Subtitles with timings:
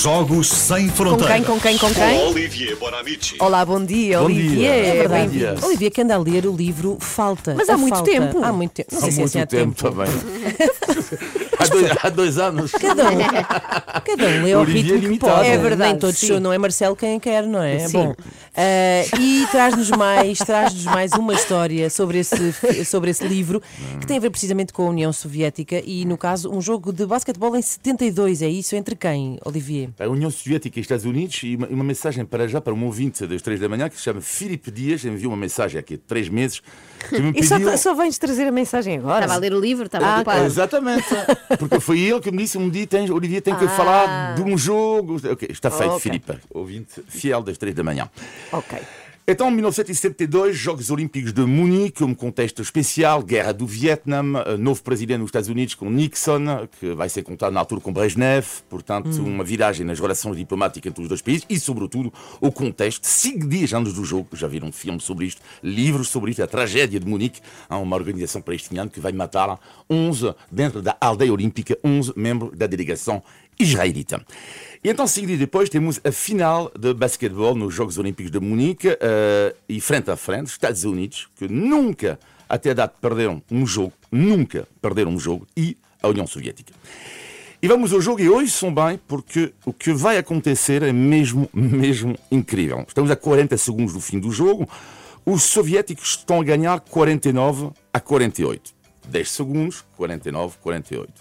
[0.00, 1.34] Jogos Sem Com Fronteiras.
[1.36, 2.18] quem, com quem, com quem?
[2.28, 3.36] Olivier Bonamici.
[3.38, 4.50] Olá, bom dia, Bom Olivier.
[4.56, 4.70] dia.
[4.70, 5.30] É verdade.
[5.32, 5.54] Dia.
[5.62, 7.54] Olivia, que anda a ler o livro Falta.
[7.54, 8.10] Mas há A muito Falta.
[8.10, 8.42] tempo.
[8.42, 8.88] Há muito tempo.
[8.90, 9.94] Não sei Há se é assim há tempo tempo.
[9.94, 10.12] também.
[11.62, 12.72] há, dois, há dois anos.
[12.82, 13.18] Cada um,
[14.04, 15.32] cada um lê ao Olivier ritmo que limitado.
[15.36, 15.48] pode.
[15.48, 16.40] É verdade, Nem todos sim.
[16.40, 17.80] não é Marcelo quem quer, não é?
[17.86, 17.92] Sim.
[17.92, 18.14] Bom,
[18.56, 23.62] eh, e traz-nos mais, traz-nos mais uma história sobre esse, sobre esse livro
[24.00, 27.06] que tem a ver precisamente com a União Soviética e, no caso, um jogo de
[27.06, 28.42] basquetebol em 72.
[28.42, 28.74] É isso?
[28.76, 29.90] Entre quem, Olivier?
[29.98, 33.26] A União Soviética e Estados Unidos e uma, uma mensagem para já para um ouvinte
[33.26, 36.28] das três da manhã que se chama Filipe Dias, enviou uma mensagem aqui há três
[36.28, 36.60] meses
[37.08, 37.76] que me E só, pediu...
[37.78, 39.20] só vens trazer a mensagem agora?
[39.24, 40.44] Estava a ler o livro, estava Ah, ocupado.
[40.44, 41.04] Exatamente,
[41.58, 44.56] porque foi ele que me disse um dia, tens, Olivier tem que falar de um
[44.56, 45.16] jogo.
[45.30, 46.00] Ok, está feito, Ok.
[46.00, 48.08] Filipe, ouvinte fiel das três da manhã.
[48.52, 48.78] Ok.
[49.24, 54.82] Então, em 1972, Jogos Olímpicos de Munique, um contexto especial, guerra do Vietnã, eh, novo
[54.82, 59.06] presidente dos Estados Unidos com Nixon, que vai ser contado na altura com Brezhnev, portanto,
[59.22, 63.72] uma viragem nas relações diplomáticas entre os dois países e, sobretudo, o contexto, cinco dias
[63.72, 67.06] antes do jogo, já viram um filme sobre isto, livros sobre isto, a tragédia de
[67.06, 69.56] Munique, há uma organização palestiniana que vai matar.
[69.88, 73.22] 11, dentro da aldeia olímpica, 11 membros da delegação
[73.58, 74.24] israelita.
[74.84, 78.88] E então, cinco dias depois, temos a final de basquetebol nos Jogos Olímpicos de Munique
[78.88, 83.92] eh, e frente a frente, Estados Unidos, que nunca, até a data, perderam um jogo,
[84.10, 86.72] nunca perderam um jogo, e a União Soviética.
[87.62, 91.48] E vamos ao jogo e hoje são bem, porque o que vai acontecer é mesmo,
[91.54, 92.84] mesmo incrível.
[92.88, 94.68] Estamos a 40 segundos do fim do jogo,
[95.24, 98.74] os soviéticos estão a ganhar 49 a 48.
[99.08, 101.12] 10 segundos, 49, 48.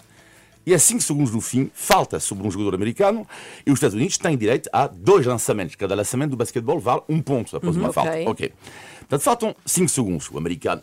[0.65, 3.27] E a 5 segundos do fim, falta sobre um jogador americano
[3.65, 5.75] e os Estados Unidos têm direito a dois lançamentos.
[5.75, 8.11] Cada lançamento do basquetebol vale um ponto após uma falta.
[8.11, 8.27] ok.
[8.27, 8.53] Ok.
[8.99, 10.29] Portanto, faltam 5 segundos.
[10.29, 10.81] O americano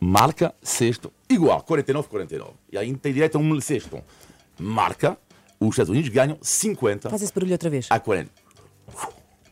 [0.00, 2.46] marca sexto, igual, 49-49.
[2.72, 4.02] E aí tem direito a um sexto.
[4.58, 5.16] Marca,
[5.60, 7.86] os Estados Unidos ganham 50 Faz esse barulho outra vez.
[7.90, 8.30] a 40.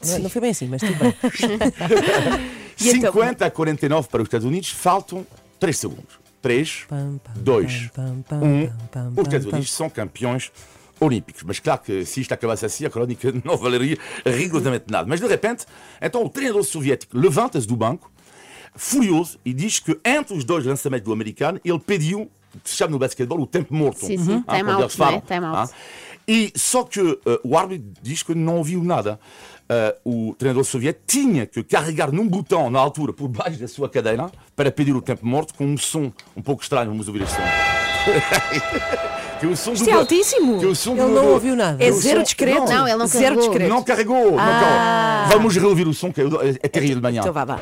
[0.06, 1.14] Não, não foi bem assim, mas tudo bem.
[2.80, 5.26] E então- 50 a 49 para os Estados Unidos, faltam
[5.58, 6.18] 3 segundos.
[6.42, 8.66] 3, Pam, pam, 2, pam, pam, 1.
[8.66, 10.50] pam, pam, Os Estados pam, Unidos são campeões
[10.98, 11.42] olímpicos.
[11.42, 15.06] Mas claro que se isto acabasse assim, a crónica não valeria rigorosamente nada.
[15.08, 15.66] Mas de repente,
[16.00, 18.10] então o treinador soviético levanta-se do banco,
[18.74, 22.30] furioso, e diz que entre os dois lançamentos do americano, ele pediu,
[22.62, 24.06] que se chama no basquetebol, o tempo morto.
[24.06, 25.22] Sim, sim, Ah, time quando out, eles né?
[25.26, 25.72] Time out.
[26.30, 26.32] Ah.
[26.32, 29.18] E só que eh, o árbitro diz que não ouviu nada.
[29.68, 33.88] Eh, o treinador soviético tinha que carregar num botão na altura por baixo da sua
[33.88, 36.88] cadeira para pedir o tempo morto com um som um pouco estranho.
[36.90, 37.42] Vamos ouvir este som.
[39.40, 40.58] que o som Isto do é altíssimo.
[40.60, 41.82] que o som Ele do- não ouviu nada.
[41.82, 42.64] É zero som- discreto.
[42.72, 43.42] Não, ele não Zero carregou.
[43.48, 43.68] discreto.
[43.70, 44.30] Não carregou.
[44.32, 45.28] não carregou.
[45.32, 46.24] Vamos reouvir o som que é,
[46.62, 47.20] é terrível de manhã.
[47.20, 47.58] Então vá, vá.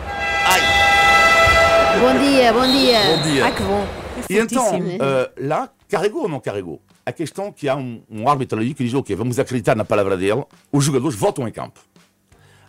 [2.00, 3.00] Bom dia, bom dia.
[3.16, 3.44] Bom dia.
[3.44, 3.86] Ai, que bom.
[4.30, 6.80] E então, euh, lá, carregou ou não carregou?
[7.08, 9.82] A questão é que há um, um árbitro ali que diz: Ok, vamos acreditar na
[9.82, 11.80] palavra dele, os jogadores voltam em campo.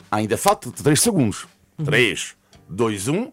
[0.09, 1.45] Ainda falta 3 segundos.
[1.83, 2.37] 3,
[2.69, 3.31] 2, 1.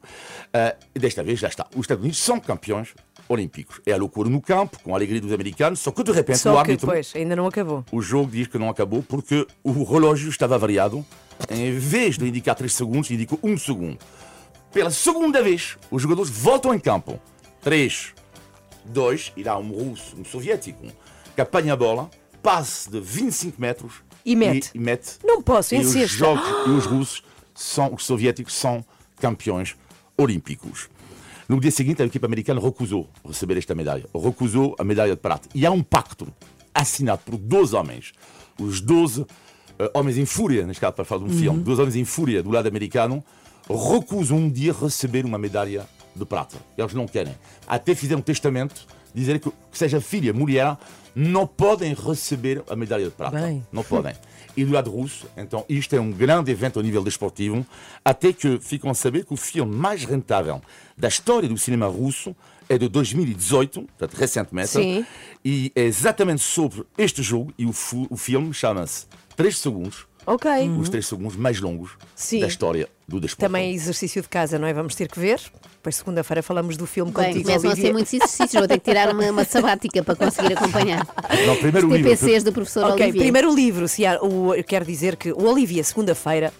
[0.93, 1.65] e desta vez já está.
[1.77, 2.93] Os Estados Unidos são campeões
[3.29, 3.81] olímpicos.
[3.87, 6.41] É a loucura no campo, com a alegria dos americanos, só que de repente o
[6.41, 6.87] Só que árbitro.
[6.89, 7.85] depois, ainda não acabou.
[7.93, 11.07] O jogo diz que não acabou porque o relógio estava variado.
[11.49, 13.99] Em vez de indicar 3 segundos, indicou 1 segundo.
[14.73, 17.21] Pela segunda vez, os jogadores voltam em campo.
[17.61, 18.15] 3, 2,
[19.37, 20.87] e lá um russo, um soviético,
[21.35, 22.11] que apanha a bola,
[22.43, 24.71] passe de 25 metros E mete.
[24.75, 25.19] E, e mete.
[25.25, 27.23] Não posso, e os, jogos, e os russos,
[27.55, 28.85] são, os soviéticos, são
[29.19, 29.77] campeões
[30.17, 30.89] olímpicos.
[31.49, 34.05] No dia seguinte, a equipe americana recusou receber esta medalha.
[34.15, 35.49] Recusou a medalha de prata.
[35.55, 36.27] E há um pacto
[36.75, 38.13] assinado por 12 homens.
[38.59, 39.25] Os 12
[39.79, 41.41] eh, homens em fúria, neste caso, para falar de um Uhum.
[41.41, 43.23] filme, 12 homens em fúria do lado americano,
[43.69, 45.87] recusam um dia receber uma medalha
[46.19, 46.57] de prata.
[46.77, 47.35] Eles não querem.
[47.67, 50.77] Até fizeram um testamento dizer que, que seja filha, mulher,
[51.15, 53.41] não podem receber a medalha de prata.
[53.41, 53.67] Bem.
[53.73, 54.15] Não podem.
[54.55, 57.65] E do lado russo, então, isto é um grande evento ao nível desportivo,
[58.05, 60.61] até que ficam a saber que o filme mais rentável
[60.97, 62.37] da história do cinema russo
[62.69, 65.07] é de 2018, portanto, recentemente, Sim.
[65.45, 67.73] e é exatamente sobre este jogo, e o,
[68.11, 69.07] o filme chama-se
[69.37, 70.51] 3 segundos, Ok.
[70.79, 72.41] os 3 segundos mais longos Sim.
[72.41, 73.41] da história do desporto.
[73.47, 74.73] Também é exercício de casa, não é?
[74.73, 75.41] Vamos ter que ver.
[75.77, 78.85] Depois, segunda-feira, falamos do filme Bem, contigo, começam a ser muitos exercícios, vou ter que
[78.91, 81.07] tirar uma, uma sabática para conseguir acompanhar.
[81.47, 82.11] Não, primeiro Os o livro.
[82.11, 83.23] TPCs do professor Ok, Olivier.
[83.23, 83.87] primeiro livro.
[83.87, 86.53] Se há, o, eu quero dizer que o Olivia, segunda-feira,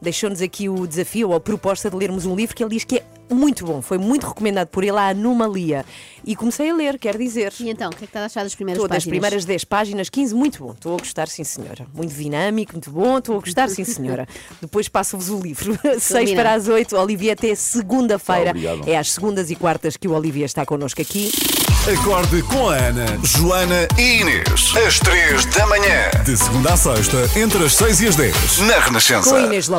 [0.00, 2.98] deixou-nos aqui o desafio ou a proposta de lermos um livro que ele diz que
[2.98, 3.80] é muito bom.
[3.80, 5.84] Foi muito recomendado por ele, A Anomalia.
[6.24, 7.52] E comecei a ler, quer dizer.
[7.60, 9.18] E então, o que é que está a achar das primeiras Todas as páginas?
[9.20, 10.72] primeiras 10 páginas, 15, muito bom.
[10.72, 11.86] Estou a gostar, sim, senhora.
[11.94, 13.18] Muito dinâmico, muito bom.
[13.18, 14.26] Estou a gostar, sim, senhora.
[14.60, 15.78] Depois passo-vos o livro.
[15.98, 18.52] 6 para as 8, Olivia, até segunda-feira.
[18.86, 21.30] É às segundas e quartas que o Olivia está connosco aqui.
[21.90, 24.74] Acorde com a Ana, Joana e Inês.
[24.86, 26.10] Às 3 da manhã.
[26.26, 28.58] de segunda a sexta, entre as 6 e as 10.
[28.60, 29.30] Na Renascença.
[29.30, 29.78] Com Inês Lopes.